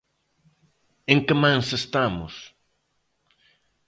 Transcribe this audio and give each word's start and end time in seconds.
En 1.13 1.19
que 1.25 1.35
mans 1.41 1.67
estamos? 1.79 2.33